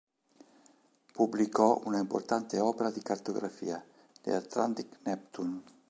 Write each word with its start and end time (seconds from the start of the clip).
Pubblicò 1.13 1.79
una 1.83 1.99
importante 1.99 2.57
opera 2.59 2.89
di 2.89 3.03
cartografiaː 3.03 3.83
"The 4.23 4.33
Atlantic 4.33 4.97
Neptune". 5.03 5.61